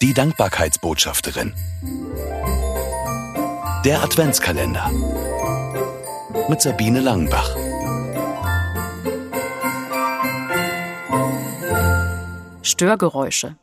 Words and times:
Die 0.00 0.14
Dankbarkeitsbotschafterin. 0.14 1.52
Der 3.84 4.00
Adventskalender. 4.00 4.92
Mit 6.48 6.62
Sabine 6.62 7.00
Langenbach. 7.00 7.56
Störgeräusche. 12.62 13.56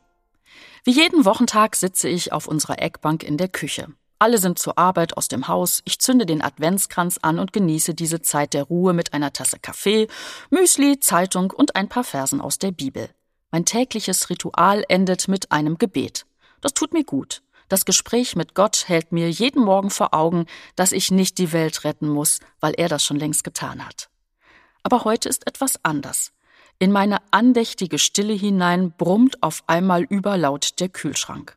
Wie 0.84 0.90
jeden 0.90 1.24
Wochentag 1.24 1.74
sitze 1.74 2.10
ich 2.10 2.34
auf 2.34 2.46
unserer 2.46 2.82
Eckbank 2.82 3.22
in 3.22 3.38
der 3.38 3.48
Küche. 3.48 3.88
Alle 4.18 4.36
sind 4.36 4.58
zur 4.58 4.76
Arbeit 4.76 5.16
aus 5.16 5.28
dem 5.28 5.48
Haus, 5.48 5.80
ich 5.86 6.00
zünde 6.00 6.26
den 6.26 6.42
Adventskranz 6.42 7.18
an 7.22 7.38
und 7.38 7.54
genieße 7.54 7.94
diese 7.94 8.20
Zeit 8.20 8.52
der 8.52 8.64
Ruhe 8.64 8.92
mit 8.92 9.14
einer 9.14 9.32
Tasse 9.32 9.58
Kaffee, 9.58 10.06
Müsli, 10.50 11.00
Zeitung 11.00 11.50
und 11.50 11.76
ein 11.76 11.88
paar 11.88 12.04
Versen 12.04 12.42
aus 12.42 12.58
der 12.58 12.72
Bibel. 12.72 13.08
Mein 13.50 13.64
tägliches 13.64 14.28
Ritual 14.28 14.84
endet 14.88 15.28
mit 15.28 15.50
einem 15.50 15.78
Gebet. 15.78 16.25
Das 16.60 16.74
tut 16.74 16.92
mir 16.92 17.04
gut. 17.04 17.42
Das 17.68 17.84
Gespräch 17.84 18.36
mit 18.36 18.54
Gott 18.54 18.84
hält 18.86 19.10
mir 19.10 19.28
jeden 19.30 19.64
Morgen 19.64 19.90
vor 19.90 20.14
Augen, 20.14 20.46
dass 20.76 20.92
ich 20.92 21.10
nicht 21.10 21.38
die 21.38 21.52
Welt 21.52 21.84
retten 21.84 22.08
muss, 22.08 22.40
weil 22.60 22.74
er 22.76 22.88
das 22.88 23.04
schon 23.04 23.18
längst 23.18 23.42
getan 23.42 23.84
hat. 23.84 24.08
Aber 24.82 25.04
heute 25.04 25.28
ist 25.28 25.46
etwas 25.48 25.84
anders. 25.84 26.32
In 26.78 26.92
meine 26.92 27.18
andächtige 27.32 27.98
Stille 27.98 28.34
hinein 28.34 28.92
brummt 28.96 29.42
auf 29.42 29.64
einmal 29.66 30.02
überlaut 30.02 30.78
der 30.78 30.88
Kühlschrank. 30.88 31.56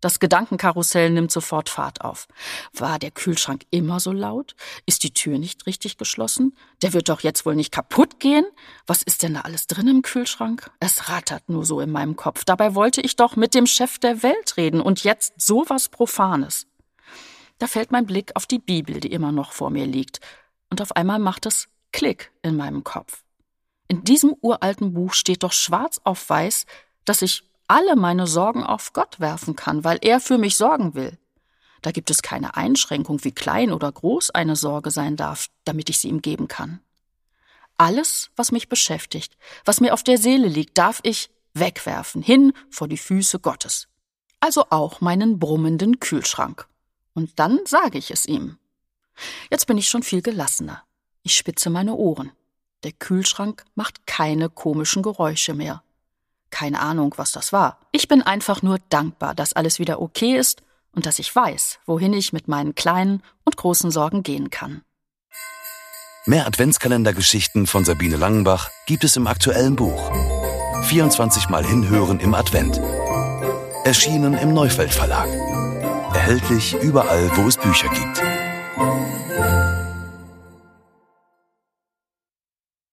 Das 0.00 0.20
Gedankenkarussell 0.20 1.10
nimmt 1.10 1.32
sofort 1.32 1.68
Fahrt 1.68 2.02
auf. 2.02 2.28
War 2.72 3.00
der 3.00 3.10
Kühlschrank 3.10 3.66
immer 3.70 3.98
so 3.98 4.12
laut? 4.12 4.54
Ist 4.86 5.02
die 5.02 5.12
Tür 5.12 5.38
nicht 5.38 5.66
richtig 5.66 5.96
geschlossen? 5.96 6.56
Der 6.82 6.92
wird 6.92 7.08
doch 7.08 7.20
jetzt 7.20 7.44
wohl 7.44 7.56
nicht 7.56 7.72
kaputt 7.72 8.20
gehen? 8.20 8.46
Was 8.86 9.02
ist 9.02 9.24
denn 9.24 9.34
da 9.34 9.40
alles 9.40 9.66
drin 9.66 9.88
im 9.88 10.02
Kühlschrank? 10.02 10.70
Es 10.78 11.08
rattert 11.08 11.48
nur 11.48 11.64
so 11.64 11.80
in 11.80 11.90
meinem 11.90 12.14
Kopf. 12.14 12.44
Dabei 12.44 12.76
wollte 12.76 13.00
ich 13.00 13.16
doch 13.16 13.34
mit 13.34 13.54
dem 13.54 13.66
Chef 13.66 13.98
der 13.98 14.22
Welt 14.22 14.56
reden 14.56 14.80
und 14.80 15.02
jetzt 15.02 15.40
sowas 15.40 15.88
Profanes. 15.88 16.66
Da 17.58 17.66
fällt 17.66 17.90
mein 17.90 18.06
Blick 18.06 18.30
auf 18.36 18.46
die 18.46 18.60
Bibel, 18.60 19.00
die 19.00 19.10
immer 19.10 19.32
noch 19.32 19.50
vor 19.50 19.70
mir 19.70 19.86
liegt. 19.86 20.20
Und 20.70 20.80
auf 20.80 20.94
einmal 20.94 21.18
macht 21.18 21.44
es 21.46 21.68
Klick 21.92 22.30
in 22.42 22.56
meinem 22.56 22.84
Kopf. 22.84 23.24
In 23.88 24.04
diesem 24.04 24.36
uralten 24.40 24.92
Buch 24.92 25.14
steht 25.14 25.42
doch 25.42 25.52
schwarz 25.52 26.00
auf 26.04 26.28
weiß, 26.28 26.66
dass 27.04 27.22
ich 27.22 27.47
alle 27.68 27.96
meine 27.96 28.26
Sorgen 28.26 28.64
auf 28.64 28.92
Gott 28.92 29.20
werfen 29.20 29.54
kann, 29.54 29.84
weil 29.84 29.98
er 30.02 30.20
für 30.20 30.38
mich 30.38 30.56
sorgen 30.56 30.94
will. 30.94 31.18
Da 31.82 31.92
gibt 31.92 32.10
es 32.10 32.22
keine 32.22 32.56
Einschränkung, 32.56 33.22
wie 33.24 33.32
klein 33.32 33.72
oder 33.72 33.92
groß 33.92 34.30
eine 34.30 34.56
Sorge 34.56 34.90
sein 34.90 35.16
darf, 35.16 35.46
damit 35.64 35.88
ich 35.90 35.98
sie 35.98 36.08
ihm 36.08 36.22
geben 36.22 36.48
kann. 36.48 36.80
Alles, 37.76 38.30
was 38.34 38.50
mich 38.50 38.68
beschäftigt, 38.68 39.36
was 39.64 39.80
mir 39.80 39.94
auf 39.94 40.02
der 40.02 40.18
Seele 40.18 40.48
liegt, 40.48 40.76
darf 40.76 40.98
ich 41.04 41.30
wegwerfen, 41.54 42.22
hin 42.22 42.52
vor 42.70 42.88
die 42.88 42.98
Füße 42.98 43.38
Gottes. 43.38 43.86
Also 44.40 44.66
auch 44.70 45.00
meinen 45.00 45.38
brummenden 45.38 46.00
Kühlschrank. 46.00 46.66
Und 47.14 47.38
dann 47.38 47.60
sage 47.64 47.98
ich 47.98 48.10
es 48.10 48.26
ihm. 48.26 48.58
Jetzt 49.50 49.66
bin 49.66 49.78
ich 49.78 49.88
schon 49.88 50.02
viel 50.02 50.22
gelassener. 50.22 50.82
Ich 51.22 51.36
spitze 51.36 51.70
meine 51.70 51.94
Ohren. 51.94 52.32
Der 52.84 52.92
Kühlschrank 52.92 53.64
macht 53.74 54.06
keine 54.06 54.48
komischen 54.48 55.02
Geräusche 55.02 55.54
mehr. 55.54 55.82
Keine 56.58 56.80
Ahnung, 56.80 57.14
was 57.16 57.30
das 57.30 57.52
war. 57.52 57.78
Ich 57.92 58.08
bin 58.08 58.20
einfach 58.20 58.62
nur 58.62 58.78
dankbar, 58.88 59.32
dass 59.32 59.52
alles 59.52 59.78
wieder 59.78 60.02
okay 60.02 60.36
ist 60.36 60.62
und 60.92 61.06
dass 61.06 61.20
ich 61.20 61.32
weiß, 61.32 61.78
wohin 61.86 62.12
ich 62.12 62.32
mit 62.32 62.48
meinen 62.48 62.74
kleinen 62.74 63.22
und 63.44 63.56
großen 63.56 63.92
Sorgen 63.92 64.24
gehen 64.24 64.50
kann. 64.50 64.82
Mehr 66.26 66.48
Adventskalendergeschichten 66.48 67.68
von 67.68 67.84
Sabine 67.84 68.16
Langenbach 68.16 68.70
gibt 68.88 69.04
es 69.04 69.14
im 69.14 69.28
aktuellen 69.28 69.76
Buch. 69.76 70.10
24 70.86 71.48
Mal 71.48 71.64
hinhören 71.64 72.18
im 72.18 72.34
Advent. 72.34 72.80
Erschienen 73.84 74.34
im 74.34 74.52
Neufeld 74.52 74.92
Verlag. 74.92 75.28
Erhältlich 76.12 76.74
überall, 76.82 77.30
wo 77.36 77.46
es 77.46 77.56
Bücher 77.56 77.88
gibt. 77.90 78.20